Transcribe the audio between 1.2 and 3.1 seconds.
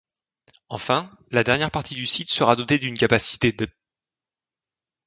la dernière partie du site sera dotée d’une